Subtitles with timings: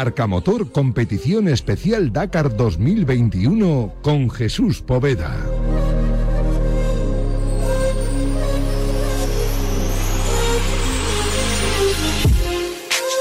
[0.00, 5.36] Marca Motor Competición Especial Dakar 2021 con Jesús Poveda.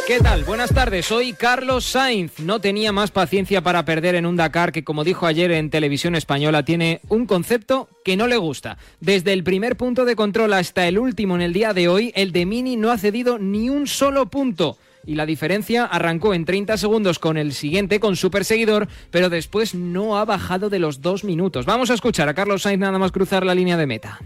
[0.08, 0.46] ¿Qué tal?
[0.46, 2.40] Buenas tardes, soy Carlos Sainz.
[2.40, 6.16] No tenía más paciencia para perder en un Dakar que, como dijo ayer en televisión
[6.16, 8.78] española, tiene un concepto que no le gusta.
[9.02, 12.32] Desde el primer punto de control hasta el último en el día de hoy, el
[12.32, 14.78] de Mini no ha cedido ni un solo punto
[15.10, 19.74] y la diferencia arrancó en 30 segundos con el siguiente, con su perseguidor, pero después
[19.74, 21.66] no ha bajado de los dos minutos.
[21.66, 24.20] Vamos a escuchar a Carlos Sainz nada más cruzar la línea de meta.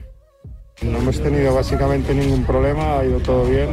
[0.81, 3.69] No hemos tenido básicamente ningún problema, ha ido todo bien.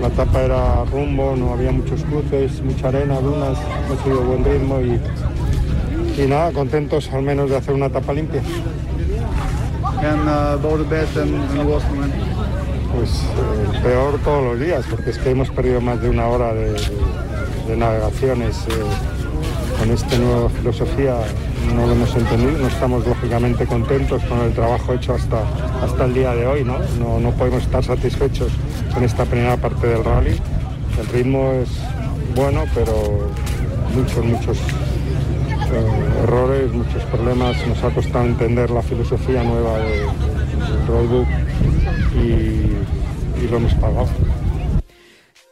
[0.00, 4.80] La etapa era rumbo, no había muchos cruces, mucha arena, dunas, hemos tenido buen ritmo
[4.80, 8.40] y, y nada, contentos al menos de hacer una etapa limpia.
[11.60, 12.27] Uh,
[12.98, 16.52] pues eh, peor todos los días, porque es que hemos perdido más de una hora
[16.52, 16.74] de,
[17.76, 18.56] navegaciones.
[18.68, 18.72] Eh,
[19.78, 21.14] con esta nueva filosofía
[21.76, 25.44] no lo hemos entendido, no estamos lógicamente contentos con el trabajo hecho hasta,
[25.80, 26.78] hasta el día de hoy, ¿no?
[27.20, 27.30] ¿no?
[27.30, 28.50] podemos estar satisfechos
[28.92, 30.36] con esta primera parte del rally.
[30.98, 31.68] El ritmo es
[32.34, 33.30] bueno, pero
[33.94, 37.56] muchos, muchos eh, errores, muchos problemas.
[37.68, 40.08] Nos ha costado entender la filosofía nueva del
[40.88, 41.28] roadbook
[42.14, 44.08] y, y lo hemos pagado.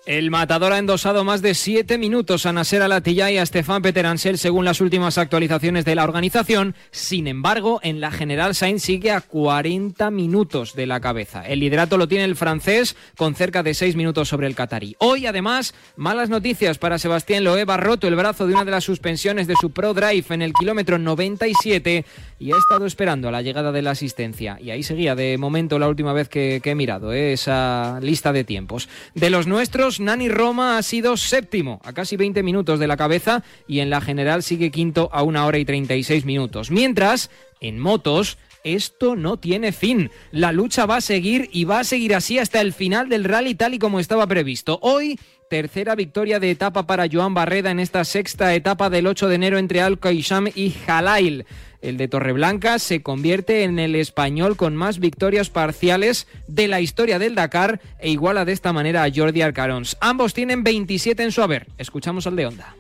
[0.06, 4.06] El matador ha endosado más de siete minutos a Nasser Alatilla y a Stefan Peter
[4.06, 6.76] Ansel según las últimas actualizaciones de la organización.
[6.92, 11.44] Sin embargo, en la general Sainz sigue a 40 minutos de la cabeza.
[11.44, 14.94] El liderato lo tiene el francés con cerca de seis minutos sobre el catarí.
[15.00, 17.68] Hoy, además, malas noticias para Sebastián Loeb.
[17.68, 20.52] Ha roto el brazo de una de las suspensiones de su Pro Drive en el
[20.52, 22.04] kilómetro 97
[22.38, 24.56] y ha estado esperando a la llegada de la asistencia.
[24.60, 27.32] Y ahí seguía de momento la última vez que, he mirado ¿eh?
[27.32, 28.88] esa lista de tiempos.
[29.14, 33.42] De los nuestros, Nani Roma ha sido séptimo a casi 20 minutos de la cabeza
[33.66, 36.70] y en la general sigue quinto a una hora y 36 minutos.
[36.70, 37.30] Mientras,
[37.60, 40.10] en motos, esto no tiene fin.
[40.32, 43.54] La lucha va a seguir y va a seguir así hasta el final del rally
[43.54, 44.78] tal y como estaba previsto.
[44.82, 45.18] Hoy,
[45.48, 49.58] tercera victoria de etapa para Joan Barreda en esta sexta etapa del 8 de enero
[49.58, 51.46] entre Al-Qaisham y Jalail.
[51.86, 57.20] El de Torreblanca se convierte en el español con más victorias parciales de la historia
[57.20, 59.96] del Dakar e iguala de esta manera a Jordi Arcarons.
[60.00, 61.68] Ambos tienen 27 en su haber.
[61.78, 62.74] Escuchamos al de Onda.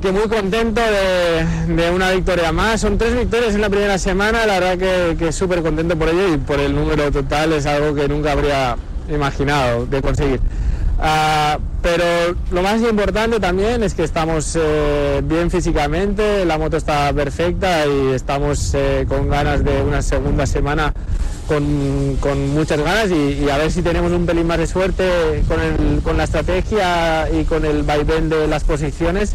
[0.00, 2.80] muy contento de, una victoria más.
[2.80, 4.46] Son tres victorias en la primera semana.
[4.46, 8.08] La verdad que, súper contento por ello y por el número total es algo que
[8.08, 8.78] nunca habría
[9.10, 10.40] imaginado de conseguir.
[11.00, 12.04] Ah, pero
[12.50, 18.14] lo más importante también es que estamos eh, bien físicamente, la moto está perfecta y
[18.14, 20.92] estamos eh, con ganas de una segunda semana
[21.46, 21.64] con,
[22.52, 25.44] muchas ganas y, a ver si tenemos un pelín más de suerte
[26.02, 29.34] con, la estrategia y con el vaivén de las posiciones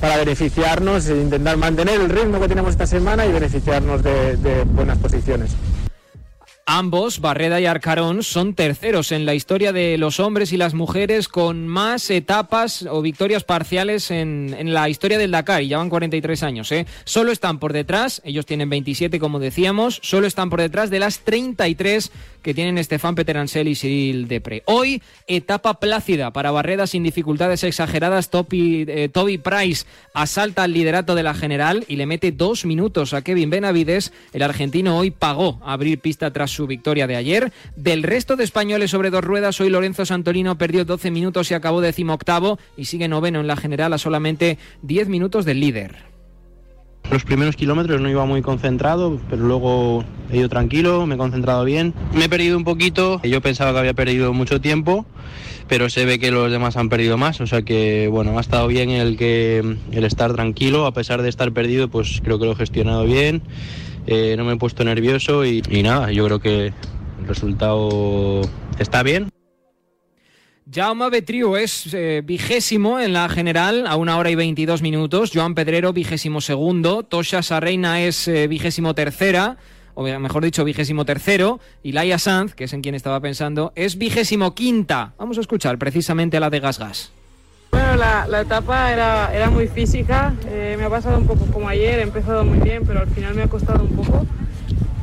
[0.00, 4.98] para beneficiarnos e intentar mantener el ritmo que tenemos esta semana y beneficiarnos de buenas
[4.98, 5.56] posiciones.
[6.72, 11.26] Ambos, Barreda y Arcarón, son terceros en la historia de los hombres y las mujeres
[11.26, 16.70] con más etapas o victorias parciales en, la historia del Dakar y llevan 43 años.
[16.70, 16.86] ¿eh?
[17.02, 21.18] Solo están por detrás, ellos tienen 27 como decíamos, solo están por detrás de las
[21.18, 24.62] 33 que tienen Estefan Peteransel y Cyril Depre.
[24.66, 28.30] Hoy, etapa plácida para Barreda sin dificultades exageradas.
[28.30, 33.14] Toby, eh, Toby Price asalta al liderato de la general y le mete dos minutos
[33.14, 34.12] a Kevin Benavides.
[34.32, 37.52] El argentino hoy pagó abrir pista tras su victoria de ayer.
[37.76, 41.80] Del resto de españoles sobre dos ruedas, hoy Lorenzo Santolino perdió 12 minutos y acabó
[41.80, 46.09] decimoctavo y sigue noveno en la general a solamente 10 minutos del líder.
[47.10, 51.64] Los primeros kilómetros no iba muy concentrado, pero luego he ido tranquilo, me he concentrado
[51.64, 51.92] bien.
[52.14, 55.04] Me he perdido un poquito, yo pensaba que había perdido mucho tiempo,
[55.66, 58.68] pero se ve que los demás han perdido más, o sea que bueno, ha estado
[58.68, 62.52] bien el que el estar tranquilo, a pesar de estar perdido, pues creo que lo
[62.52, 63.42] he gestionado bien,
[64.06, 68.42] eh, no me he puesto nervioso y nada, yo creo que el resultado
[68.78, 69.30] está bien.
[70.72, 75.32] Jaume Betriu es eh, vigésimo en la general a una hora y 22 minutos.
[75.34, 77.02] Joan Pedrero, vigésimo segundo.
[77.02, 79.56] Tosha Sarreina es eh, vigésimo tercera,
[79.94, 81.58] o mejor dicho, vigésimo tercero.
[81.82, 85.12] Y Laia Sanz, que es en quien estaba pensando, es vigésimo quinta.
[85.18, 87.12] Vamos a escuchar precisamente la de Gas Gas.
[87.72, 90.34] Bueno, la, etapa era, era, muy física.
[90.46, 91.98] Eh, me ha pasado un poco como ayer.
[91.98, 94.24] He empezado muy bien, pero al final me ha costado un poco.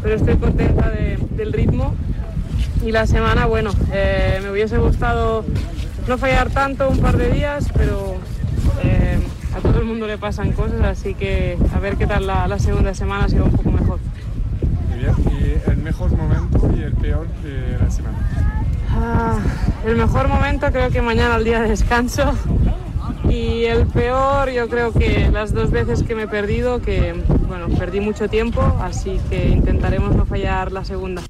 [0.02, 1.94] Pero estoy contenta del ritmo
[2.84, 5.44] y la semana, bueno, eh, me hubiese gustado
[6.08, 8.16] no fallar tanto un par de días, pero
[8.84, 9.20] eh,
[9.56, 12.94] a todo el mundo le pasan cosas, así que a ver qué tal la, segunda
[12.94, 14.00] semana ha sido un poco mejor.
[14.90, 15.14] Muy bien,
[15.68, 18.18] ¿y el mejor momento y el peor de la semana?
[18.92, 19.38] Ah,
[19.86, 22.34] el mejor momento creo que mañana el día de descanso
[23.30, 27.14] Y el peor, yo creo que las dos veces que me he perdido, que
[27.48, 31.22] bueno, perdí mucho tiempo, así que intentaremos no fallar la segunda.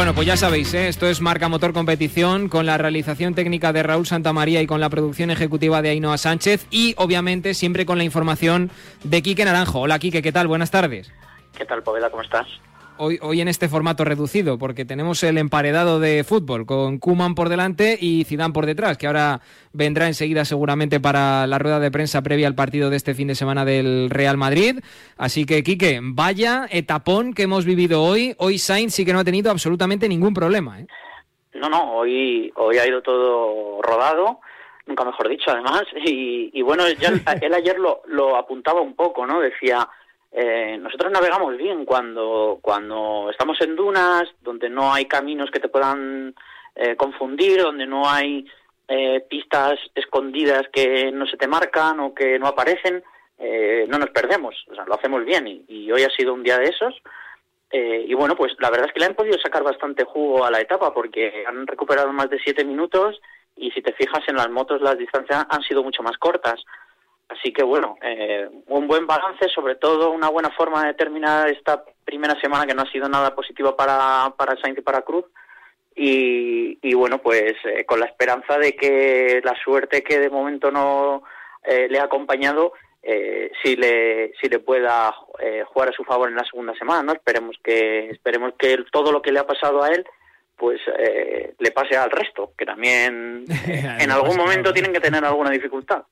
[0.00, 0.88] Bueno, pues ya sabéis, ¿eh?
[0.88, 4.88] esto es Marca Motor Competición con la realización técnica de Raúl Santamaría y con la
[4.88, 8.70] producción ejecutiva de Ainhoa Sánchez y obviamente siempre con la información
[9.04, 9.80] de Quique Naranjo.
[9.80, 10.46] Hola Quique, ¿qué tal?
[10.46, 11.12] Buenas tardes.
[11.54, 12.08] ¿Qué tal, Poveda?
[12.08, 12.46] ¿Cómo estás?
[13.02, 17.48] Hoy, hoy en este formato reducido, porque tenemos el emparedado de fútbol con Kuman por
[17.48, 19.40] delante y Zidane por detrás, que ahora
[19.72, 23.34] vendrá enseguida seguramente para la rueda de prensa previa al partido de este fin de
[23.34, 24.80] semana del Real Madrid.
[25.16, 28.34] Así que, Quique, vaya etapón que hemos vivido hoy.
[28.36, 30.80] Hoy Sainz sí que no ha tenido absolutamente ningún problema.
[30.80, 30.86] ¿eh?
[31.54, 34.40] No, no, hoy, hoy ha ido todo rodado
[34.84, 35.84] nunca mejor dicho, además.
[36.04, 37.08] Y, bueno, ya
[37.40, 39.40] él ayer lo, lo apuntaba un poco, ¿no?
[39.40, 39.88] Decía,
[40.32, 45.68] eh, nosotros navegamos bien cuando, cuando estamos en dunas, donde no hay caminos que te
[45.68, 46.34] puedan
[46.76, 48.46] eh, confundir, donde no hay
[48.86, 53.02] eh, pistas escondidas que no se te marcan o que no aparecen,
[53.88, 56.66] no nos perdemos, o sea, lo hacemos bien y, hoy ha sido un día de
[56.66, 56.94] esos.
[57.72, 60.60] y bueno, pues la verdad es que le han podido sacar bastante jugo a la
[60.60, 63.18] etapa porque han recuperado más de siete minutos
[63.56, 66.62] y si te fijas en las motos las distancias han sido mucho más cortas.
[67.30, 71.84] Así que bueno, eh, un buen balance, sobre todo una buena forma de terminar esta
[72.04, 75.24] primera semana que no ha sido nada positiva para, para Sainz y para Cruz.
[76.02, 81.22] Y, bueno, pues eh, con la esperanza de que la suerte que de momento no
[81.62, 82.72] eh, le ha acompañado,
[83.62, 85.10] si le si le pueda
[85.72, 87.12] jugar a su favor en la segunda semana, ¿no?
[87.12, 90.04] Esperemos que esperemos que todo lo que le ha pasado a él
[90.56, 90.80] pues
[91.58, 96.02] le pase al resto, que también en algún momento tienen que tener alguna dificultad.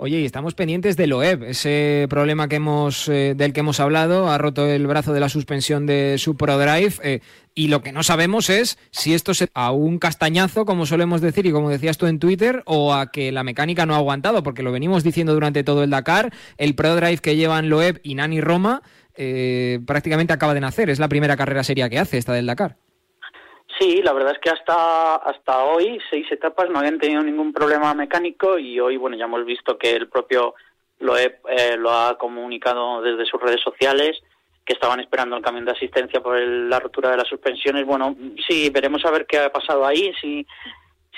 [0.00, 4.30] Oye, y estamos pendientes del OEB, ese problema que hemos, eh, del que hemos hablado,
[4.30, 7.20] ha roto el brazo de la suspensión de su ProDrive, eh,
[7.56, 11.46] y lo que no sabemos es si esto es a un castañazo, como solemos decir,
[11.46, 14.62] y como decías tú en Twitter, o a que la mecánica no ha aguantado, porque
[14.62, 18.82] lo venimos diciendo durante todo el Dakar, el ProDrive que llevan Loeb y Nani Roma
[19.16, 22.76] eh, prácticamente acaba de nacer, es la primera carrera seria que hace esta del Dakar.
[23.78, 27.94] Sí, la verdad es que hasta hasta hoy seis etapas no habían tenido ningún problema
[27.94, 30.54] mecánico y hoy bueno ya hemos visto que el propio
[30.98, 34.20] Loeb eh, lo ha comunicado desde sus redes sociales
[34.64, 37.86] que estaban esperando el camión de asistencia por la rotura de las suspensiones.
[37.86, 38.14] Bueno,
[38.46, 40.46] sí, veremos a ver qué ha pasado ahí, si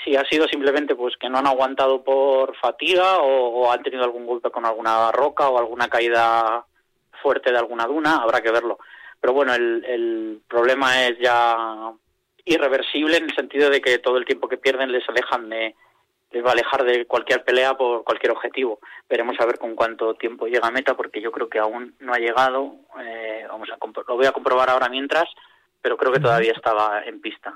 [0.03, 4.03] si ha sido simplemente pues que no han aguantado por fatiga o, o han tenido
[4.03, 6.63] algún golpe con alguna roca o alguna caída
[7.21, 8.79] fuerte de alguna duna, habrá que verlo.
[9.19, 11.93] Pero bueno, el, el problema es ya
[12.45, 15.75] irreversible en el sentido de que todo el tiempo que pierden les alejan de
[16.31, 18.79] les va a alejar de cualquier pelea por cualquier objetivo.
[19.09, 22.13] Veremos a ver con cuánto tiempo llega a meta, porque yo creo que aún no
[22.13, 22.75] ha llegado.
[23.01, 23.77] Eh, vamos a
[24.07, 25.25] lo voy a comprobar ahora mientras,
[25.81, 27.53] pero creo que todavía estaba en pista.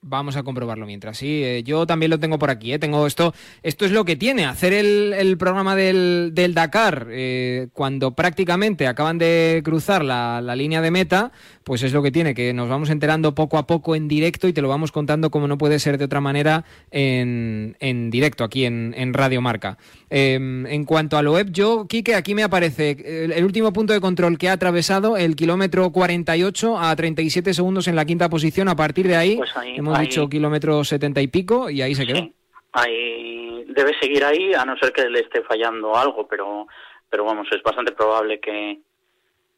[0.00, 1.18] Vamos a comprobarlo mientras.
[1.18, 2.72] Sí, eh, yo también lo tengo por aquí.
[2.72, 2.78] Eh.
[2.78, 3.34] Tengo esto.
[3.64, 9.60] Esto es lo que tiene hacer el, programa del, Dakar eh, cuando prácticamente acaban de
[9.64, 11.32] cruzar la, línea de meta.
[11.64, 14.52] Pues es lo que tiene, que nos vamos enterando poco a poco en directo y
[14.52, 17.74] te lo vamos contando como no puede ser de otra manera en,
[18.10, 19.76] directo aquí en, Radio Marca.
[20.08, 24.00] Em, en cuanto a lo web, yo, Quique, aquí me aparece el, último punto de
[24.00, 28.68] control que ha atravesado el kilómetro 48 a 37 segundos en la quinta posición.
[28.68, 29.50] A partir de ahí pues
[29.88, 32.28] hemos dicho kilómetro setenta y pico y ahí se quedó.
[32.72, 36.66] ahí debe seguir ahí, a no ser que le esté fallando algo, pero,
[37.08, 38.78] pero vamos, es bastante probable que,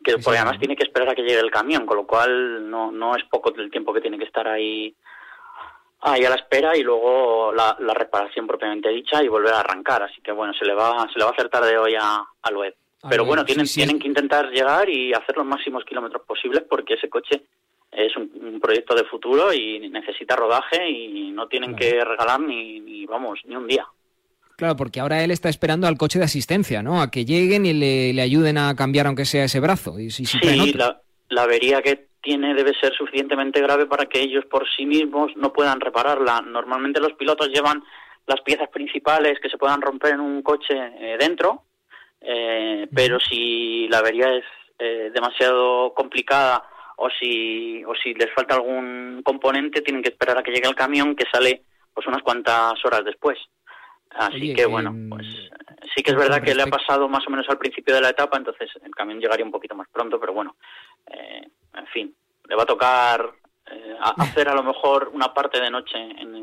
[0.05, 3.17] que además tiene que esperar a que llegue el camión, con lo cual no, no
[3.17, 4.95] es poco el tiempo que tiene que estar ahí
[6.03, 10.03] ahí a la espera y luego la, reparación propiamente dicha y volver a arrancar.
[10.03, 12.57] Así que bueno, se le va, se le va a hacer tarde hoy a, al
[12.57, 12.75] web.
[13.09, 17.09] Pero bueno, tienen, tienen que intentar llegar y hacer los máximos kilómetros posibles porque ese
[17.09, 17.45] coche
[17.93, 23.41] es un, proyecto de futuro y necesita rodaje y no tienen que regalar ni, vamos,
[23.47, 23.87] ni un día.
[24.57, 27.01] Claro, porque ahora él está esperando al coche de asistencia, ¿no?
[27.01, 29.99] A que lleguen y le, ayuden a cambiar aunque sea ese brazo.
[29.99, 34.45] Y si, sí, la, la avería que tiene debe ser suficientemente grave para que ellos
[34.45, 36.43] por sí mismos no puedan repararla.
[36.43, 37.83] Normalmente los pilotos llevan
[38.27, 41.65] las piezas principales que se puedan romper en un coche eh, dentro,
[42.21, 44.45] eh, pero si la avería es
[44.79, 46.63] eh, demasiado complicada
[47.02, 50.75] o si, o si les falta algún componente, tienen que esperar a que llegue el
[50.75, 51.62] camión que sale
[51.95, 53.38] pues unas cuantas horas después.
[54.11, 55.26] Así que bueno, pues
[55.95, 58.11] sí que es verdad que le ha pasado más o menos al principio de la
[58.11, 60.57] etapa, entonces el camión llegaría un poquito más pronto, pero bueno,
[61.07, 62.14] eh, en fin,
[62.47, 63.30] le va a tocar
[63.71, 66.40] eh, hacer a lo mejor una parte de noche en.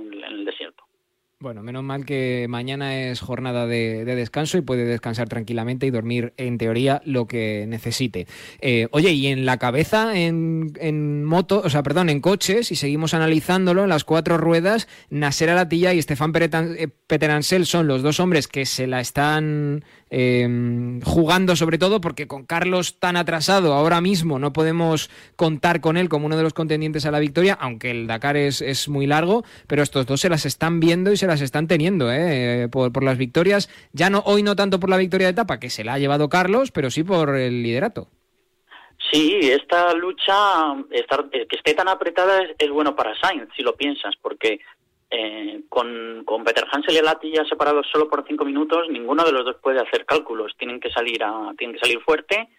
[1.40, 6.34] Bueno, menos mal que mañana es jornada de, descanso y puede descansar tranquilamente y dormir,
[6.38, 8.26] en teoría, lo que necesite.
[8.60, 12.76] Eh, oye, y en la cabeza, en, en moto, o sea, perdón, en coches, y
[12.76, 18.20] seguimos analizándolo, en las cuatro ruedas, Nasser Alatilla y Estefan eh, Peteransel son los dos
[18.20, 24.00] hombres que se la están eh, jugando sobre todo porque con Carlos tan atrasado ahora
[24.00, 27.92] mismo no podemos contar con él como uno de los contendientes a la victoria, aunque
[27.92, 31.27] el Dakar es, es muy largo, pero estos dos se las están viendo y se
[31.28, 32.68] las están teniendo ¿eh?
[32.72, 35.70] por, por, las victorias, ya no hoy no tanto por la victoria de etapa que
[35.70, 38.08] se la ha llevado Carlos, pero sí por el liderato.
[39.12, 44.16] Sí, esta lucha, estar, que esté tan apretada es, bueno para Sainz, si lo piensas,
[44.22, 44.60] porque
[45.10, 49.32] eh, con, con Peter Hansel y Lati ya separados solo por cinco minutos, ninguno de
[49.32, 50.54] los dos puede hacer cálculos.
[50.58, 52.50] Tienen que salir a, tienen que salir fuerte.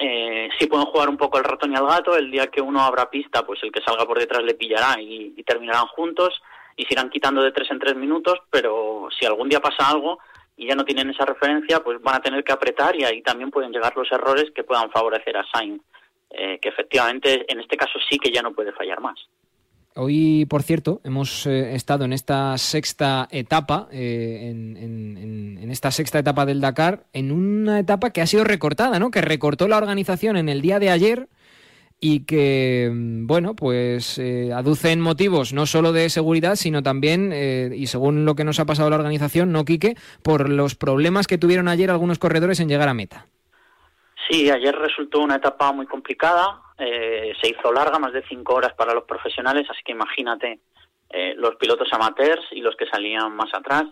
[0.00, 2.16] Eh, sí pueden jugar un poco al ratón y al gato.
[2.16, 5.42] El día que uno abra pista, pues el que salga por detrás le pillará y
[5.44, 6.40] terminarán juntos
[6.78, 8.38] y se irán quitando de tres en tres minutos.
[8.50, 10.18] Pero si algún día pasa algo
[10.56, 13.50] y ya no tienen esa referencia, pues van a tener que apretar y ahí también
[13.50, 15.82] pueden llegar los errores que puedan favorecer a Sainz,
[16.30, 19.18] eh, que efectivamente en este caso sí que ya no puede fallar más.
[20.00, 26.20] Hoy, por cierto, hemos eh, estado en esta sexta etapa, eh, en, en, esta sexta
[26.20, 29.10] etapa del Dakar, en una etapa que ha sido recortada, ¿no?
[29.10, 31.28] Que recortó la organización en el día de ayer
[32.00, 37.70] y que, mm, bueno, pues eh, aducen motivos no solo de seguridad, sino también, eh,
[37.74, 41.38] y según lo que nos ha pasado la organización, no Quique, por los problemas que
[41.38, 43.26] tuvieron ayer algunos corredores en llegar a meta.
[44.28, 48.74] Sí, ayer resultó una etapa muy complicada, eh, se hizo larga, más de cinco horas
[48.74, 50.60] para los profesionales, así que imagínate
[51.10, 53.84] eh, los pilotos amateurs y los que salían más atrás.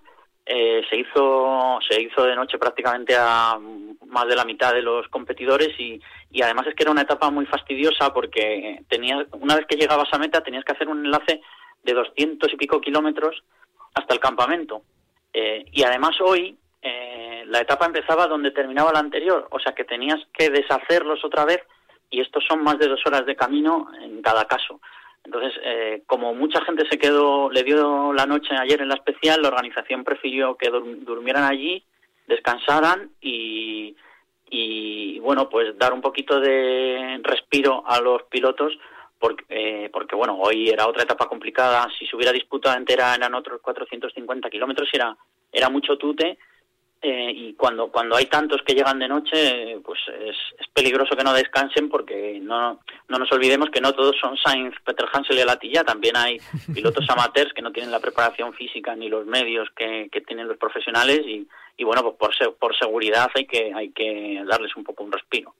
[0.48, 3.58] Eh, se hizo se hizo de noche prácticamente a
[4.06, 6.00] más de la mitad de los competidores y,
[6.30, 10.08] y además es que era una etapa muy fastidiosa porque tenías una vez que llegabas
[10.12, 11.40] a meta tenías que hacer un enlace
[11.82, 13.42] de doscientos y pico kilómetros
[13.94, 14.82] hasta el campamento
[15.32, 19.82] eh, y además hoy eh, la etapa empezaba donde terminaba la anterior, o sea que
[19.82, 21.60] tenías que deshacerlos otra vez
[22.08, 24.80] y estos son más de dos horas de camino en cada caso.
[25.26, 29.42] Entonces, eh, como mucha gente se quedó, le dio la noche ayer en la especial,
[29.42, 31.83] la organización prefirió que durmieran allí,
[32.28, 33.97] descansaran y,
[34.49, 38.78] y, bueno, pues dar un poquito de respiro a los pilotos
[39.18, 41.88] porque, eh, bueno, hoy era otra etapa complicada.
[41.99, 45.16] Si se hubiera disputado entera eran otros 450 kilómetros, era,
[45.50, 46.38] era mucho tute
[47.08, 51.22] eh, y cuando cuando hay tantos que llegan de noche, pues es, es, peligroso que
[51.22, 55.44] no descansen porque no, no nos olvidemos que no todos son Sainz, Peter Hansel y
[55.44, 56.38] Latilla, también hay
[56.75, 60.56] pilotos amateurs que no tienen la preparación física ni los medios que, que tienen los
[60.56, 61.46] profesionales y,
[61.76, 65.54] y bueno, pues por, por seguridad hay que, hay que darles un poco un respiro.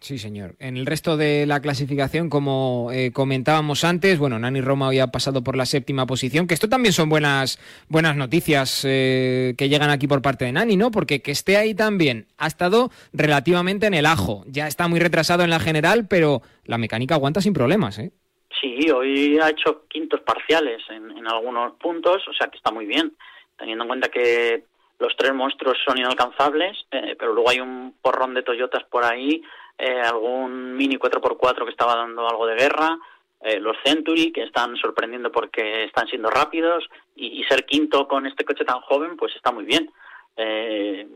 [0.00, 0.54] Sí, señor.
[0.58, 5.08] En el resto de la clasificación, como eh, comentábamos antes, bueno, Nani Roma hoy ha
[5.08, 9.90] pasado por la séptima posición, que esto también son buenas, buenas noticias eh, que llegan
[9.90, 10.90] aquí por parte de Nani, ¿no?
[10.90, 14.42] Porque que esté ahí también ha estado relativamente en el ajo.
[14.46, 18.10] Ya está muy retrasado en la general, pero la mecánica aguanta sin problemas, ¿eh?
[18.58, 22.86] Sí, hoy ha hecho quintos parciales en, en algunos puntos, o sea que está muy
[22.86, 23.12] bien,
[23.58, 24.64] teniendo en cuenta que
[25.00, 29.42] los tres monstruos son inalcanzables, eh, pero luego hay un porrón de Toyotas por ahí
[29.80, 32.98] eh, algún Mini 4x4 que estaba dando algo de guerra,
[33.40, 36.84] eh, los Century que están sorprendiendo porque están siendo rápidos
[37.16, 39.90] y, ser quinto con este coche tan joven pues está muy bien.
[40.36, 41.08] Eh,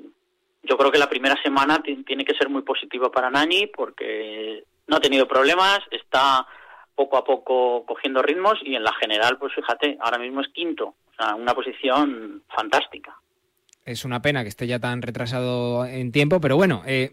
[0.62, 4.97] yo creo que la primera semana tiene que ser muy positiva para Nani porque no
[4.97, 6.47] ha tenido problemas, está
[6.94, 10.87] poco a poco cogiendo ritmos y en la general, pues fíjate, ahora mismo es quinto,
[10.87, 13.14] o sea, una posición fantástica.
[13.85, 17.12] Es una pena que esté ya tan retrasado en tiempo, pero bueno, eh,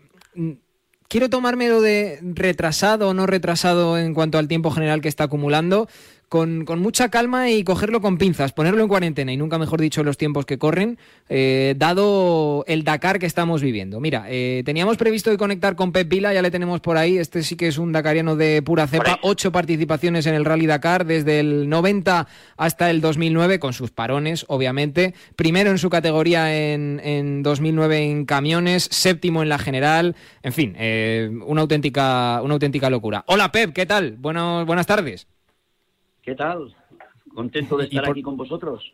[1.11, 5.89] quiero tomármelo de retrasado o no retrasado en cuanto al tiempo general que está acumulando
[6.31, 10.01] con, con, mucha calma y cogerlo con pinzas, ponerlo en cuarentena y nunca mejor dicho
[10.01, 10.97] los tiempos que corren,
[11.27, 13.99] eh, dado el Dakar que estamos viviendo.
[13.99, 17.43] Mira, eh, teníamos previsto de conectar con Pep Vila, ya le tenemos por ahí, este
[17.43, 21.41] sí que es un dakariano de pura cepa, ocho participaciones en el Rally Dakar desde
[21.41, 25.13] el 90 hasta el 2009, con sus parones, obviamente.
[25.35, 30.75] Primero en su categoría en, en 2009 en camiones, séptimo en la general, en fin,
[30.79, 33.25] eh, una, auténtica, una auténtica locura.
[33.27, 34.15] Hola Pep, ¿qué tal?
[34.17, 35.27] Bueno, buenas tardes.
[36.23, 36.75] ¿Qué tal?
[37.33, 38.11] Contento de estar por...
[38.11, 38.93] aquí con vosotros.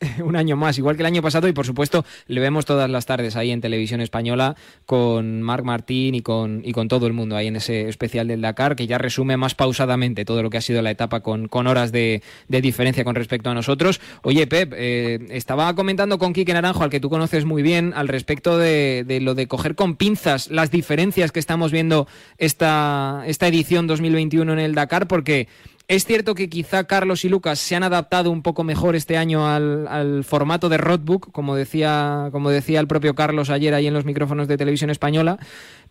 [0.22, 3.06] un año más, igual que el año pasado, y por supuesto le vemos todas las
[3.06, 7.36] tardes ahí en televisión española con Marc Martín y con, y con todo el mundo
[7.36, 10.62] ahí en ese especial del Dakar, que ya resume más pausadamente todo lo que ha
[10.62, 14.00] sido la etapa con, con horas de, de, diferencia con respecto a nosotros.
[14.22, 18.08] Oye, Pep, eh, estaba comentando con Quique Naranjo, al que tú conoces muy bien, al
[18.08, 22.06] respecto de, de, lo de coger con pinzas las diferencias que estamos viendo
[22.38, 25.48] esta, esta edición 2021 en el Dakar, porque
[25.88, 29.46] Es cierto que quizá Carlos y Lucas se han adaptado un poco mejor este año
[29.46, 34.04] al, formato de roadbook, como decía, como decía el propio Carlos ayer ahí en los
[34.04, 35.38] micrófonos de televisión española,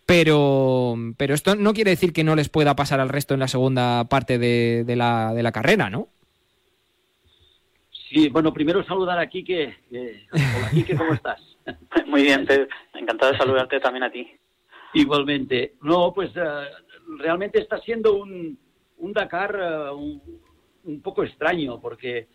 [0.04, 3.48] pero, pero esto no quiere decir que no les pueda pasar al resto en la
[3.48, 6.08] segunda parte de, la, de la carrera, ¿no?
[8.10, 9.76] Sí, bueno, primero saludar a Quique.
[10.30, 11.40] hola, Quique, ¿cómo estás?
[12.06, 12.46] Muy bien,
[12.92, 14.30] encantado de saludarte también a ti.
[14.92, 15.74] Igualmente.
[15.80, 16.40] No, pues eh,
[17.18, 18.58] realmente está siendo un,
[18.98, 19.90] un Dakar eh,
[20.84, 22.28] un, poco extraño porque,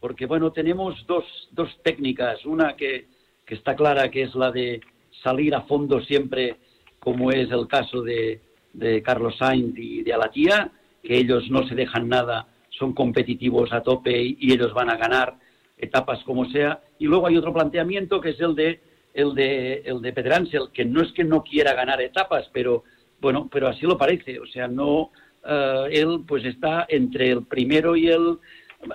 [0.00, 2.44] porque bueno, tenemos dos, dos técnicas.
[2.44, 3.06] Una que,
[3.44, 4.80] que está clara, que es la de
[5.22, 6.56] salir a fondo siempre,
[6.98, 8.40] como es el caso de,
[8.72, 10.70] de Carlos Sainz y de Alatía,
[11.02, 15.36] que ellos no se dejan nada, son competitivos a tope y, ellos van a ganar
[15.78, 16.82] etapas como sea.
[16.98, 18.80] Y luego hay otro planteamiento que es el de
[19.14, 22.82] el de el de Pedransel, que no es que no quiera ganar etapas, pero
[23.20, 24.40] bueno, pero así lo parece.
[24.40, 25.12] O sea, no
[25.46, 28.38] eh, él pues está entre el primero y el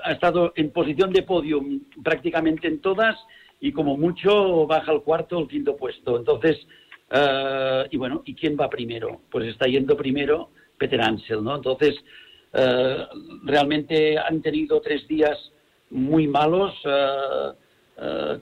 [0.03, 1.61] ha estado en posición de podio
[2.03, 3.15] prácticamente en todas
[3.59, 6.17] y como mucho baja al cuarto o el quinto puesto.
[6.17, 6.57] Entonces,
[7.11, 9.21] eh, y bueno, ¿y quién va primero?
[9.31, 11.55] Pues está yendo primero Peter Ansel, ¿no?
[11.55, 11.95] Entonces,
[12.53, 13.05] eh,
[13.43, 15.37] realmente han tenido tres días
[15.89, 16.73] muy malos,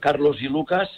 [0.00, 0.88] Carlos y Lucas.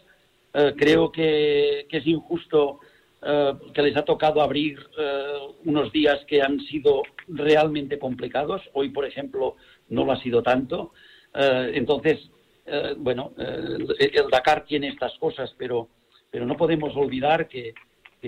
[0.53, 2.81] creo que, es injusto
[3.23, 8.63] eh, que les ha tocado abrir eh, unos días que han sido realmente complicados.
[8.73, 9.57] Hoy, por ejemplo,
[9.91, 10.93] no lo ha sido tanto.
[11.35, 12.31] Eh, entonces,
[12.99, 15.89] bueno, el Dakar tiene estas cosas, pero,
[16.31, 17.75] pero no podemos olvidar que,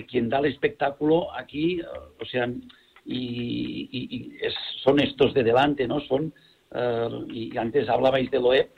[0.09, 2.51] quien da el espectáculo aquí, o sea,
[3.07, 4.33] y,
[4.83, 6.01] son estos de delante, ¿no?
[6.01, 6.35] Son,
[7.33, 8.71] y antes hablabais de Loeb,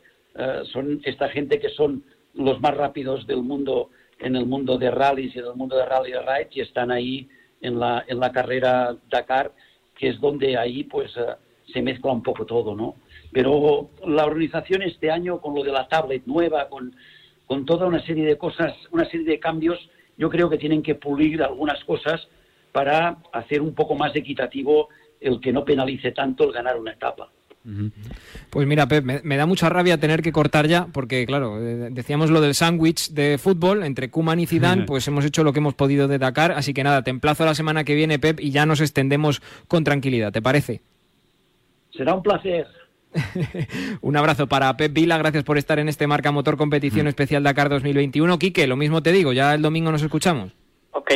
[0.71, 2.05] son esta gente que son
[2.35, 3.89] los más rápidos del mundo
[4.25, 7.29] en el mundo de rallies y en el mundo de rally rides y están ahí
[7.61, 9.53] en la, en la carrera Dakar,
[9.97, 11.35] que es donde ahí pues eh,
[11.73, 12.97] se mezcla un poco todo, ¿no?
[13.33, 16.95] Pero la organización este año con lo de la tablet nueva, con,
[17.47, 19.79] con toda una serie de cosas, una serie de cambios,
[20.17, 22.27] yo creo que tienen que pulir algunas cosas
[22.73, 24.89] para hacer un poco más equitativo
[25.21, 27.31] el que no penalice tanto el ganar una etapa.
[28.51, 32.31] Pues mira, Pep, me, da mucha rabia tener que cortar ya, porque claro, eh, decíamos
[32.31, 35.75] lo del sándwich de fútbol entre Kuman y Zidane, pues hemos hecho lo que hemos
[35.75, 38.67] podido de Dakar, así que nada, te emplazo la semana que viene, Pep, y ya
[38.67, 40.83] nos extendemos con tranquilidad, ¿te parece?
[41.91, 42.67] Será un placer.
[44.01, 47.09] un abrazo para Pep Vila, gracias por estar en este Marca Motor Competición mm.
[47.09, 48.39] Especial Dakar 2021.
[48.39, 50.53] Quique, lo mismo te digo, ya el domingo nos escuchamos.
[50.91, 51.13] Ok,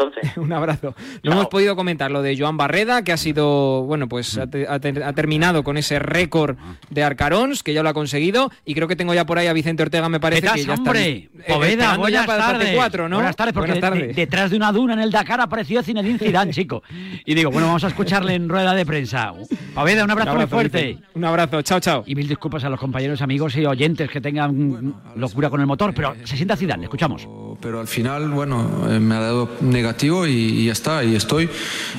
[0.00, 0.36] entonces.
[0.36, 0.94] Un abrazo.
[1.22, 5.62] No hemos podido comentar lo de Joan Barreda, que ha sido, bueno, pues ha, terminado
[5.62, 6.56] con ese récord
[6.90, 9.52] de Arcarons, que ya lo ha conseguido, y creo que tengo ya por ahí a
[9.52, 11.30] Vicente Ortega, me parece que ya hombre?
[11.38, 11.54] está.
[11.54, 12.76] Poveda, buenas tardes.
[13.08, 13.16] ¿no?
[13.16, 16.82] Buenas tardes, porque detrás de una duna en el Dakar apareció Zinedine Zidane, chico.
[17.24, 19.32] Y digo, bueno, vamos a escucharle en rueda de prensa.
[19.74, 20.98] Poveda, un abrazo, muy fuerte.
[21.14, 22.04] Un abrazo, chao, chao.
[22.06, 25.92] Y mil disculpas a los compañeros, amigos y oyentes que tengan locura con el motor,
[25.94, 27.26] pero se sienta Zidane, escuchamos.
[27.60, 31.04] Pero al final, bueno, eh, me ha dado negativo y, ya está.
[31.04, 31.50] Y estoy,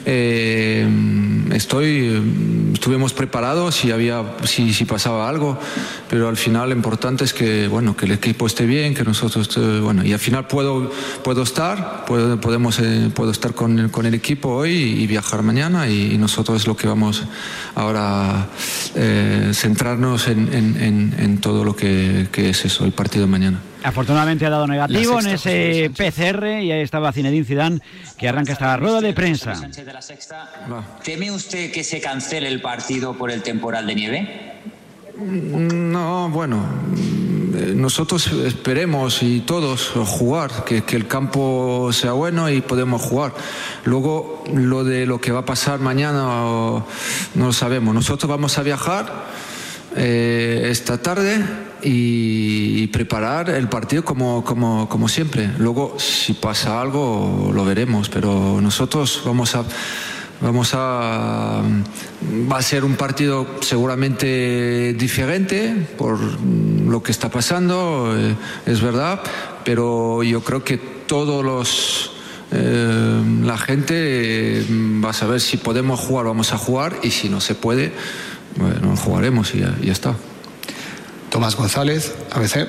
[0.08, 0.88] eh,
[1.54, 5.60] estoy, estuvimos preparados si había, si, pasaba algo,
[6.10, 9.56] pero al final lo importante es que, bueno, que el equipo esté bien, que nosotros,
[9.58, 10.92] eh, bueno, y al final puedo,
[11.24, 15.88] puedo estar, puedo, podemos, eh, puedo estar con, con, el equipo hoy y, viajar mañana
[15.88, 17.24] y, nosotros es lo que vamos
[17.76, 18.48] ahora
[19.54, 23.60] centrarnos en, en, en, todo lo que, que es eso, el partido mañana.
[23.84, 27.80] Afortunadamente ha dado negativo en ese PCR y ahí estaba Zinedine Zidane
[28.18, 29.54] que arranca esta rueda de prensa.
[31.04, 34.52] ¿Teme usted que se cancele el partido por el temporal de nieve?
[35.18, 36.64] No, bueno,
[37.76, 43.34] nosotros esperemos y todos jugar, que, el campo sea bueno y podemos jugar.
[43.86, 46.86] Luego, lo de lo que va a pasar mañana no
[47.36, 47.94] lo sabemos.
[47.94, 49.26] Nosotros vamos a viajar
[49.96, 51.44] eh, esta tarde
[51.84, 55.50] y, preparar el partido como, como, como, siempre.
[55.58, 59.64] Luego, si pasa algo, lo veremos, pero nosotros vamos a...
[60.42, 61.62] Vamos a.
[62.52, 69.22] Va a ser un partido seguramente diferente por lo que está pasando, eh, es verdad,
[69.64, 72.12] pero yo creo que todos los.
[72.52, 74.66] Eh, la gente
[75.04, 77.94] va a saber si podemos jugar, vamos a jugar, y si no se puede,
[78.58, 80.16] bueno, jugaremos y ya, está.
[81.32, 82.68] Tomás González, ABC.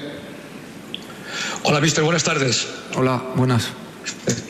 [1.64, 2.68] Hola, mister, buenas tardes.
[2.94, 3.68] Hola, buenas.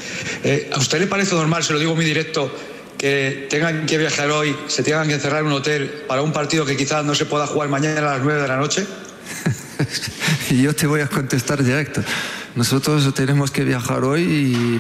[0.45, 2.53] Eh, ¿A usted le parece normal, se lo digo muy directo,
[2.99, 6.67] que tengan que viajar hoy, se tengan que encerrar en un hotel para un partido
[6.67, 8.85] que quizás no se pueda jugar mañana a las 9 de la noche?
[10.51, 12.03] y yo te voy a contestar directo.
[12.55, 14.21] Nosotros tenemos que viajar hoy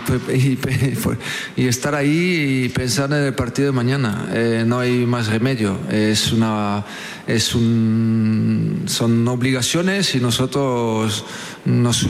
[1.56, 4.28] y, estar ahí y pensar en el partido de mañana.
[4.32, 5.78] Eh, no hay más remedio.
[5.90, 6.84] Es una,
[7.26, 11.24] es un, son obligaciones y nosotros
[11.64, 12.06] nos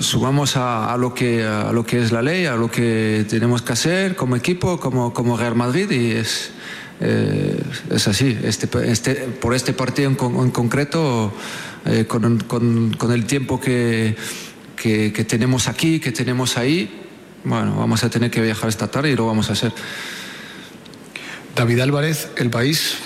[0.00, 3.72] subamos a, lo que, a lo que es la ley, a lo que tenemos que
[3.72, 6.50] hacer como equipo, como, como Real Madrid y es,
[7.00, 8.36] eh, es así.
[8.42, 11.32] Este, este, por este partido en, concreto,
[11.84, 14.16] eh, con, con, con el tiempo que
[14.80, 16.88] que, tenemos aquí, que tenemos ahí,
[17.44, 19.72] bueno, vamos a tener que viajar esta tarde y lo vamos a hacer.
[21.54, 22.96] David Álvarez, El País.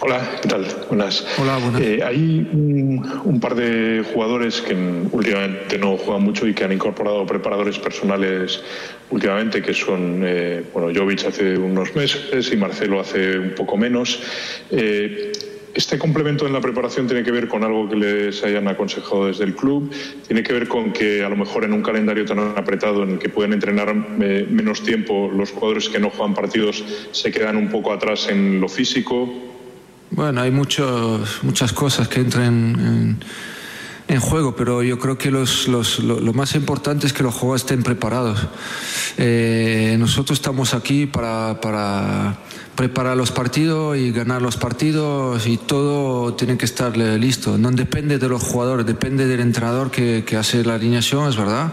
[0.00, 0.66] Hola, ¿qué tal?
[0.88, 1.26] Buenas.
[1.38, 1.80] Hola, buenas.
[1.80, 4.74] Eh, hay un, par de jugadores que
[5.10, 8.60] últimamente no juegan mucho y que han incorporado preparadores personales
[9.10, 14.20] últimamente, que son, eh, bueno, Jovic hace unos meses y Marcelo hace un poco menos.
[14.70, 15.32] Eh,
[15.74, 19.44] este complemento en la preparación tiene que ver con algo que les hayan aconsejado desde
[19.44, 19.90] el club,
[20.26, 23.18] tiene que ver con que a lo mejor en un calendario tan apretado en el
[23.18, 27.68] que pueden entrenar eh, menos tiempo, los jugadores que no juegan partidos se quedan un
[27.68, 29.28] poco atrás en lo físico.
[30.10, 33.16] Bueno, hay muchos, muchas cosas que entran en,
[34.20, 37.82] juego, pero yo creo que los, los, lo, más importante es que los jugadores estén
[37.82, 38.46] preparados.
[39.16, 42.38] Eh, nosotros estamos aquí para, para
[42.74, 47.56] preparar los partidos y ganar los partidos y todo tiene que estar listo.
[47.58, 51.72] No depende de los jugadores, depende del entrenador que, hace la alineación, es verdad.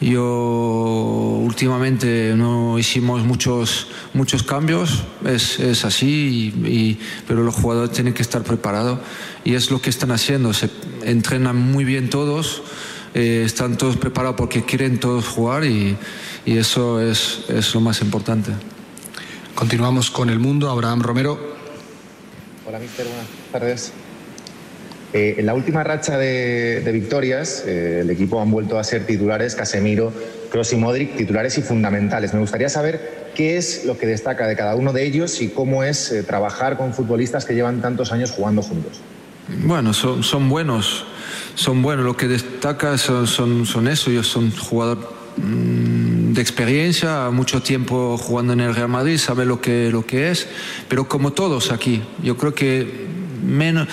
[0.00, 8.14] Yo últimamente no hicimos muchos, muchos cambios, es, es así, y, pero los jugadores tienen
[8.14, 9.00] que estar preparados
[9.44, 10.54] y es lo que están haciendo.
[10.54, 10.70] Se
[11.02, 12.62] entrenan muy bien todos,
[13.12, 15.98] eh, están todos preparados porque quieren todos jugar y,
[16.46, 18.52] y eso es, es lo más importante.
[19.54, 20.70] Continuamos con el mundo.
[20.70, 21.38] Abraham Romero.
[22.66, 23.06] Hola, Mister.
[23.06, 23.92] Buenas tardes.
[25.12, 29.54] Eh, en la última racha de, victorias, eh, el equipo han vuelto a ser titulares
[29.54, 30.12] Casemiro,
[30.50, 32.32] Kroos y Modric, titulares y fundamentales.
[32.32, 35.82] Me gustaría saber qué es lo que destaca de cada uno de ellos y cómo
[35.82, 39.00] es eh, trabajar con futbolistas que llevan tantos años jugando juntos.
[39.64, 41.04] Bueno, son, buenos,
[41.56, 42.04] son buenos.
[42.04, 44.10] Lo que destaca son, son, son eso.
[44.10, 49.60] Ellos son jugadores Mm, de experiencia, mucho tiempo jugando en el Real Madrid, sabe lo
[49.60, 50.48] que es,
[50.88, 53.06] pero como todos aquí, yo creo que
[53.42, 53.88] menos,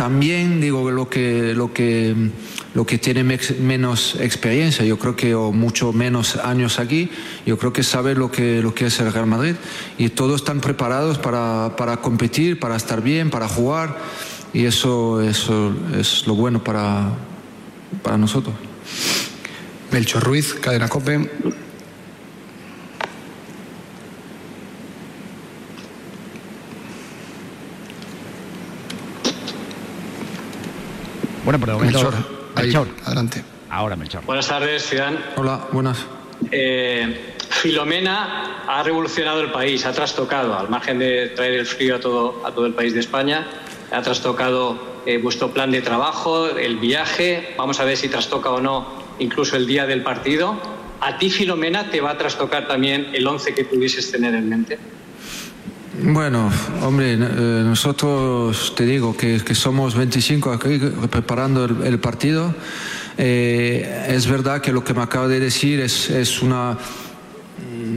[0.00, 2.16] también digo lo que, lo que,
[2.72, 7.10] lo que tiene menos experiencia, yo creo que o mucho menos años aquí,
[7.44, 9.56] yo creo que sabe lo que, lo que es el Real Madrid
[9.98, 13.98] y todos están preparados para, para competir, para estar bien, para jugar
[14.54, 17.10] y eso, eso es lo bueno para,
[18.02, 18.54] para nosotros.
[19.92, 21.28] Melchor Ruiz, Cadena Cope.
[31.50, 32.14] Bueno, pero Melchor,
[32.54, 32.86] Melchor.
[33.06, 33.42] adelante.
[33.70, 34.24] Ahora, Melchor.
[34.24, 35.12] Buenas tardes, Ciudad.
[35.34, 35.98] Hola, buenas.
[36.48, 41.98] Eh, Filomena ha revolucionado el país, ha trastocado, al margen de traer el frío a
[41.98, 43.48] todo, a todo el país de España,
[43.90, 47.52] ha trastocado eh, vuestro plan de trabajo, el viaje.
[47.58, 48.86] Vamos a ver si trastoca o no
[49.18, 50.56] incluso el día del partido.
[51.00, 54.78] ¿A ti, Filomena, te va a trastocar también el 11 que pudieses tener en mente?
[56.02, 56.50] Bueno,
[56.82, 60.78] hombre, eh, nosotros te digo que, somos 25 aquí
[61.10, 62.54] preparando el, partido.
[63.18, 66.78] Eh, es verdad que lo que me acaba de decir es, es una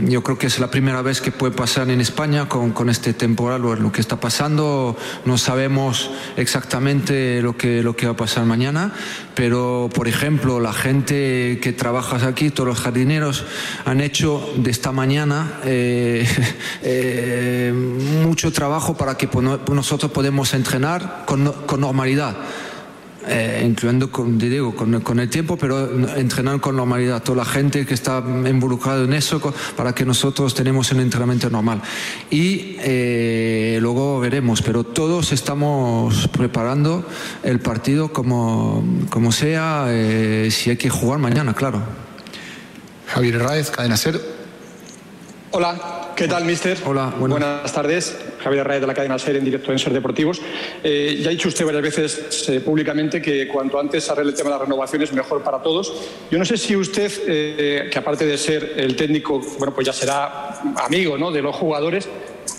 [0.07, 3.13] yo creo que es la primera vez que puede pasar en España con, con este
[3.13, 4.97] temporal o lo que está pasando.
[5.25, 8.93] No sabemos exactamente lo que, lo que va a pasar mañana,
[9.35, 13.45] pero por ejemplo, la gente que trabaja aquí, todos los jardineros,
[13.85, 16.27] han hecho de esta mañana eh,
[16.81, 17.73] eh,
[18.23, 19.29] mucho trabajo para que
[19.71, 22.35] nosotros podamos entrenar con, con normalidad
[23.27, 27.23] eh, incluyendo con, digo, con, con, el tiempo, pero entrenar con normalidad.
[27.23, 29.39] Toda la gente que está involucrada en eso
[29.75, 31.81] para que nosotros tenemos un entrenamiento normal.
[32.29, 37.05] Y eh, luego veremos, pero todos estamos preparando
[37.43, 41.81] el partido como, como sea, eh, si hay que jugar mañana, claro.
[43.07, 44.19] Javier Raez, Cadena Ser.
[45.51, 46.77] Hola, ¿Qué tal, mister?
[46.85, 48.15] Hola, buenas, tardes.
[48.39, 50.39] Javier Raez de la cadena SER en directo en SER Deportivos.
[50.83, 54.51] Eh, ya ha dicho usted varias veces eh, públicamente que cuanto antes arregle el tema
[54.51, 55.91] de las renovaciones, mejor para todos.
[56.29, 59.93] Yo no sé si usted, eh, que aparte de ser el técnico, bueno, pues ya
[59.93, 61.31] será amigo ¿no?
[61.31, 62.07] de los jugadores,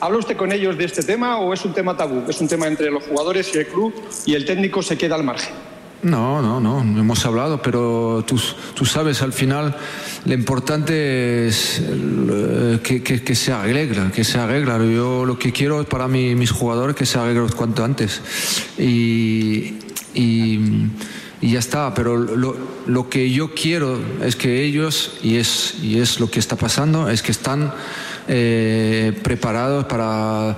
[0.01, 2.25] ¿habla usted con ellos de este tema o es un tema tabú?
[2.29, 3.95] ¿Es un tema entre los jugadores y el club
[4.27, 5.74] y el técnico se queda al margen?
[6.05, 8.39] No, no, no, hemos hablado, pero tú,
[8.75, 9.75] tú sabes, al final
[10.27, 14.95] lo importante es eh, que, se arregle, que se arregle.
[14.95, 18.21] Yo lo que quiero es para mis jugadores que se arreglen cuanto antes.
[18.79, 19.79] Y,
[21.41, 21.95] ya está.
[21.95, 22.55] Pero lo,
[22.87, 27.09] lo, que yo quiero es que ellos, y es, y es lo que está pasando,
[27.09, 27.73] es que están
[28.29, 30.55] eh, preparados para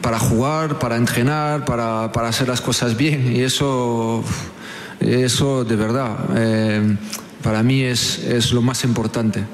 [0.00, 3.34] para jugar, para entrenar, para, para, hacer las cosas bien.
[3.36, 4.22] Y eso,
[5.00, 6.96] eso de verdad, eh,
[7.42, 9.44] para mí es, es lo más importante.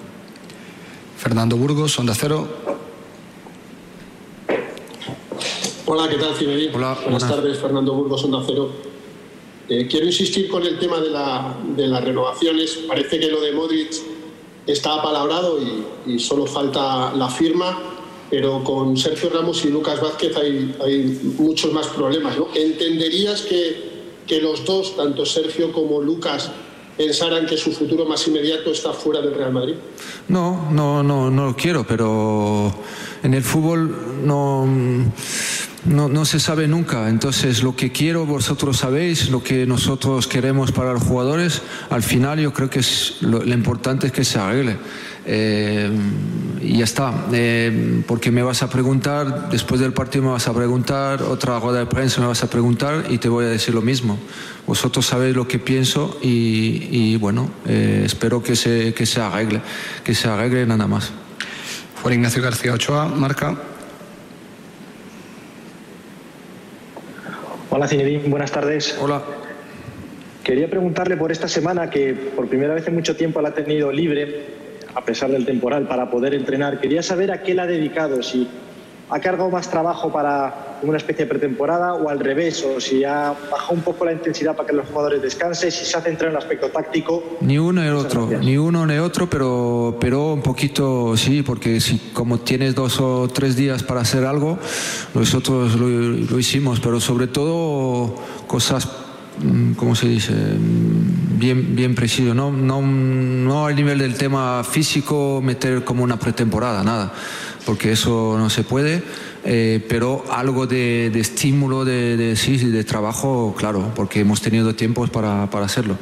[1.19, 2.49] Fernando Burgos, Onda Cero.
[5.85, 6.75] Hola, ¿qué tal, Zinedine?
[6.75, 8.71] Hola, buenas, tardes, Fernando Burgos, Onda Cero.
[9.69, 12.79] Eh, quiero insistir con el tema de, la, de, las renovaciones.
[12.89, 13.93] Parece que lo de Modric
[14.67, 17.79] está apalabrado y, y, solo falta la firma,
[18.31, 22.39] pero con Sergio Ramos y Lucas Vázquez hay, hay muchos más problemas.
[22.39, 22.47] ¿no?
[22.55, 23.91] ¿Entenderías que,
[24.27, 26.51] que los dos, tanto Sergio como Lucas,
[26.97, 29.75] pensaran que su futuro más inmediato está fuera del Real Madrid?
[30.29, 32.73] No, no, no, no lo quiero, pero
[33.23, 34.67] en el fútbol no,
[35.87, 37.09] no, no, se sabe nunca.
[37.09, 42.39] Entonces, lo que quiero, vosotros sabéis, lo que nosotros queremos para los jugadores, al final
[42.39, 44.77] yo creo que es, lo, lo importante es que se arregle.
[45.27, 45.91] Eh,
[46.63, 50.55] y ya está, eh, porque me vas a preguntar, después del partido me vas a
[50.55, 53.83] preguntar, otra rueda de prensa me vas a preguntar y te voy a decir lo
[53.83, 54.19] mismo.
[54.67, 59.63] Vosotros sabéis lo que pienso y, y bueno, eh, espero que se, que se arregle,
[60.05, 61.11] que se arregle nada más.
[62.03, 63.57] Juan Ignacio García Ochoa, marca.
[67.71, 68.97] Hola Zinedine, buenas tardes.
[69.01, 69.23] Hola.
[70.45, 73.93] Quería preguntarle por esta semana que por primera vez en mucho tiempo la ha tenido
[73.93, 74.60] libre
[74.95, 76.81] a pesar del temporal, para poder entrenar.
[76.81, 78.49] Quería saber a qué le ha dedicado, si
[79.11, 83.35] ha cargado más trabajo para una especie de pretemporada o al revés, o si ha
[83.51, 86.37] bajado un poco la intensidad para que los jugadores descansen, si se ha centrado en
[86.37, 87.39] el aspecto táctico.
[87.41, 91.99] Ni uno ni otro, ni uno ni otro, pero, pero un poquito sí, porque si
[92.13, 94.59] como tienes dos o tres días para hacer algo,
[95.15, 98.15] nosotros lo, lo hicimos, pero sobre todo
[98.47, 98.89] cosas
[99.77, 100.33] ¿cómo se dice?
[101.41, 106.85] Bien, bien preciso, no, no, no al nivel del tema físico meter como una pretemporada,
[106.85, 107.15] nada,
[107.65, 109.03] porque eso no se puede,
[109.47, 114.75] eh, pero algo de, de estímulo, de, de, sí, de trabajo, claro, porque hemos tenido
[114.75, 115.97] tiempos para, para hacerlo.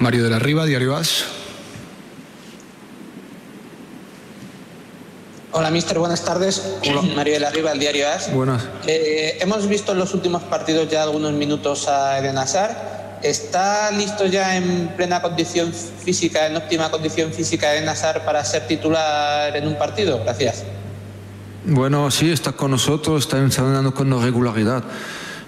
[0.00, 1.24] Mario de la Riva, Diario As.
[5.52, 6.62] Hola, mister, buenas tardes.
[6.86, 7.00] Hola.
[7.16, 8.34] Mario de la Riva, el diario AS.
[8.34, 8.64] Buenas.
[8.86, 12.97] Eh, hemos visto en los últimos partidos ya algunos minutos a Eden Hazard.
[13.22, 18.66] ¿Está listo ya en plena condición física, en óptima condición física Eden Hazard para ser
[18.66, 20.20] titular en un partido?
[20.22, 20.64] Gracias.
[21.64, 24.84] Bueno, sí, está con nosotros, está entrenando con regularidad.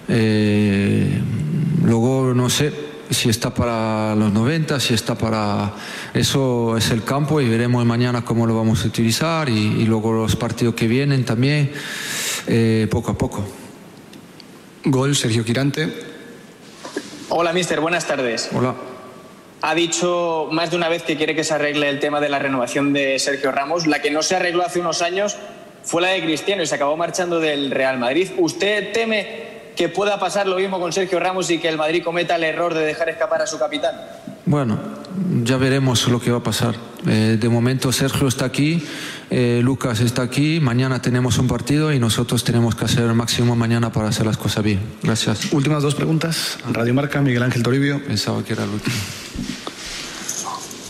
[0.07, 1.19] Eh,
[1.83, 2.73] luego, no sé,
[3.09, 5.73] si está para los 90, si está para...
[6.13, 10.11] Eso es el campo y veremos mañana cómo lo vamos a utilizar y, y luego
[10.11, 11.71] los partidos que vienen también,
[12.47, 13.43] eh, poco a poco.
[14.83, 16.10] Gol, Sergio Quirante.
[17.33, 18.49] Hola, mister, buenas tardes.
[18.53, 18.75] Hola.
[19.61, 22.39] Ha dicho más de una vez que quiere que se arregle el tema de la
[22.39, 23.87] renovación de Sergio Ramos.
[23.87, 25.37] La que no se arregló hace unos años
[25.81, 28.31] fue la de Cristiano y se acabó marchando del Real Madrid.
[28.37, 32.35] ¿Usted teme que pueda pasar lo mismo con Sergio Ramos y que el Madrid cometa
[32.35, 33.95] el error de dejar escapar a su capitán?
[34.45, 34.77] Bueno,
[35.43, 36.75] ya veremos lo que va a pasar.
[37.07, 38.85] Eh, de momento Sergio está aquí,
[39.29, 43.55] eh, Lucas está aquí, mañana tenemos un partido y nosotros tenemos que hacer el máximo
[43.55, 44.79] mañana para hacer las cosas bien.
[45.01, 45.51] Gracias.
[45.51, 46.59] Últimas dos preguntas.
[46.71, 48.03] Radio Marca, Miguel Ángel Toribio.
[48.03, 48.95] Pensaba que era el último.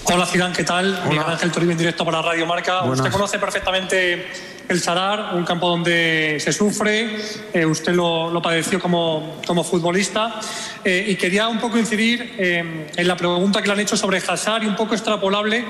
[0.03, 0.93] Hola Zidane, ¿qué tal?
[0.93, 1.09] Hola.
[1.09, 2.81] Miguel Ángel Toribio en directo para Radio Marca.
[2.81, 2.99] Buenas.
[2.99, 4.27] Usted conoce perfectamente
[4.73, 7.17] el Sadar, un campo donde se sufre,
[7.53, 10.39] eh, usted lo, lo, padeció como, como futbolista
[10.83, 14.17] eh, y quería un poco incidir eh, en la pregunta que le han hecho sobre
[14.17, 15.63] Hazard y un poco extrapolable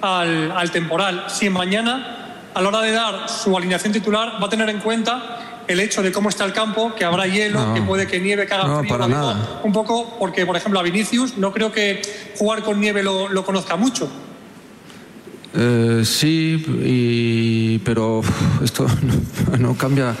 [0.00, 1.24] al, al temporal.
[1.28, 5.62] Si mañana, a la hora de dar su alineación titular, va a tener en cuenta
[5.68, 7.74] el hecho de cómo está el campo, que habrá hielo, No.
[7.74, 8.88] que puede que nieve, que haga No, frío.
[8.90, 9.60] para nada.
[9.62, 12.00] Un poco porque, por ejemplo, a Vinicius no creo que
[12.38, 14.08] jugar con nieve lo, lo conozca mucho.
[15.54, 18.20] Eh, sí, y- pero
[18.62, 18.86] esto
[19.58, 20.14] no, cambia,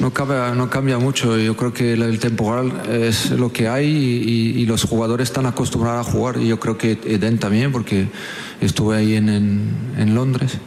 [0.00, 1.38] no cambia, no cambia mucho.
[1.38, 6.10] Yo creo que el, temporal es lo que hay y, los jugadores están acostumbrados a
[6.10, 6.36] jugar.
[6.38, 8.08] Y yo creo que Eden también, porque
[8.60, 10.58] estuve ahí en, Londres.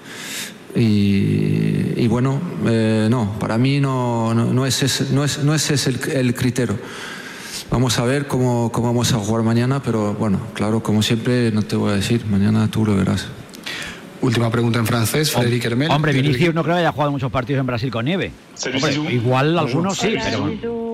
[0.75, 5.73] Y, bueno, eh, no, para mí no, no, no es ese, no es, no ese
[5.75, 6.77] es el, el criterio.
[7.69, 11.63] Vamos a ver cómo, cómo vamos a jugar mañana, pero bueno, claro, como siempre, no
[11.63, 13.27] te voy a decir, mañana tú lo verás.
[14.21, 15.91] Última pregunta en francés, Frédéric Hermel.
[15.91, 18.31] Hombre, Vinicius no creo que haya jugado muchos partidos en Brasil con nieve.
[18.73, 20.87] Hombre, igual algunos sí, pero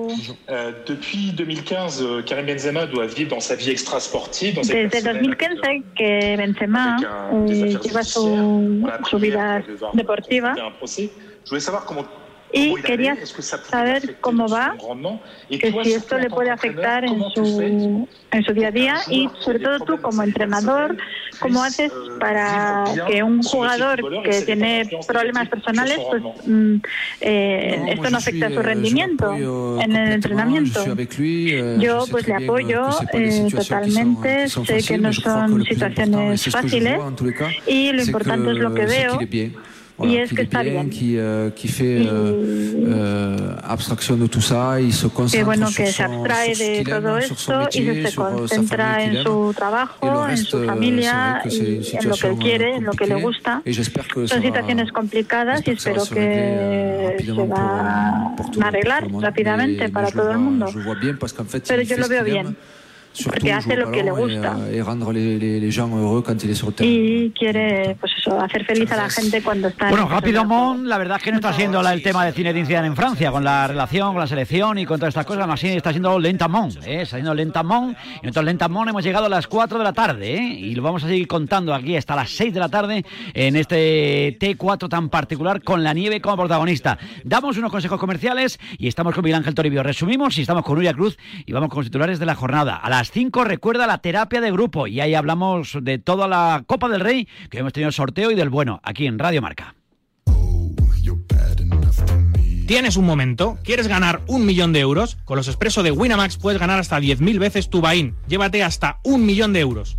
[0.48, 5.82] Euh, depuis 2015, euh, Karim Benzema doit vivre dans sa vie extra-sportive, Desde personnelle, 2015
[5.96, 6.96] que Benzema
[7.48, 9.62] eh, lleva su, su vida
[9.94, 10.54] deportiva.
[11.44, 12.06] Je voulais savoir comment
[12.54, 14.76] y quería saber cómo va,
[15.50, 19.58] que si esto le puede afectar en su, en su día a día y sobre
[19.58, 20.96] todo tú como entrenador,
[21.40, 26.76] cómo haces para que un jugador que tiene problemas personales, pues mm,
[27.20, 29.34] eh, esto no afecte a su rendimiento
[29.80, 30.84] en el entrenamiento.
[31.80, 37.00] Yo pues le apoyo eh, totalmente, sé que no son situaciones fáciles
[37.66, 39.18] y lo importante es lo que veo
[39.98, 40.88] bien.
[40.88, 42.32] Qui, euh, qui fait euh,
[42.86, 46.54] euh, abstraction de tout ça, il se concentre que bueno, sur que se son, abstrae
[46.54, 49.08] sur ce de todo aime, sur son esto y se sur euh, sa concentra famille
[49.10, 49.48] qu'il en aime.
[49.48, 53.62] su trabajo, en su familia y en lo que quiere, en lo que le gusta.
[53.64, 56.14] Et j'espère que ça Son va- situaciones complicadas y j'espère que ça va espero se
[56.14, 60.36] régler, que se rapidement va pour, pour tout, a arreglar le rápidamente para todo el
[60.36, 60.66] vois- mundo.
[60.68, 62.54] Je vois bien parce qu'en fait, Pero yo lo veo bien.
[63.14, 64.56] Surtout porque hace lo que le gusta.
[64.58, 66.90] euh, et rendre les, les, les gens heureux quand il est sur le terrain.
[66.90, 70.88] y quiere pues eso hacer feliz a la gente cuando está Bueno, en rápido Mon,
[70.88, 73.30] la verdad es que no está siendo la- el tema de Zinedine Zidane en Francia,
[73.30, 76.18] con la relación, con la selección y con todas estas cosas, más bien está siendo
[76.18, 77.02] lentamón, ¿eh?
[77.02, 80.42] está siendo lentamón, y nosotros lentamón hemos llegado a las 4 de la tarde, ¿eh?
[80.58, 84.36] y lo vamos a seguir contando aquí hasta las 6 de la tarde en este
[84.40, 86.98] T4 tan particular con la nieve como protagonista.
[87.24, 89.82] Damos unos consejos comerciales y estamos con Miguel Ángel Toribio.
[89.82, 92.76] Resumimos y estamos con Nuria Cruz y vamos con los titulares de la jornada.
[92.76, 96.88] A las 5 recuerda la terapia de grupo y ahí hablamos de toda la Copa
[96.88, 99.74] del Rey, que hemos tenido sorteo y del bueno, aquí en Radio Marca.
[102.66, 103.58] ¿Tienes un momento?
[103.62, 105.18] ¿Quieres ganar un millón de euros?
[105.26, 108.14] Con los expresos de Winamax puedes ganar hasta 10.000 veces tu Bain.
[108.26, 109.98] Llévate hasta un millón de euros.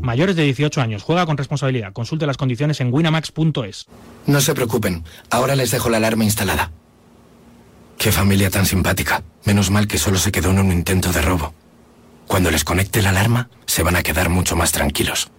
[0.00, 1.04] Mayores de 18 años.
[1.04, 1.92] Juega con responsabilidad.
[1.92, 3.86] Consulte las condiciones en winamax.es.
[4.26, 6.72] No se preocupen, ahora les dejo la alarma instalada.
[8.02, 9.22] Qué familia tan simpática.
[9.44, 11.54] Menos mal que solo se quedó en un intento de robo.
[12.26, 15.30] Cuando les conecte la alarma, se van a quedar mucho más tranquilos.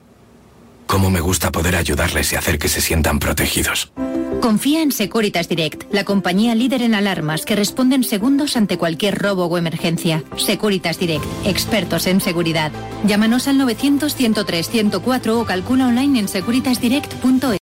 [0.87, 3.91] Cómo me gusta poder ayudarles y hacer que se sientan protegidos.
[4.41, 9.45] Confía en Securitas Direct, la compañía líder en alarmas que responden segundos ante cualquier robo
[9.47, 10.23] o emergencia.
[10.37, 12.71] Securitas Direct, expertos en seguridad.
[13.05, 17.43] Llámanos al 900 103 104 o calcula online en securitasdirect.es.